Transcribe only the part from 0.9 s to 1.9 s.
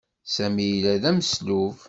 d ameslub.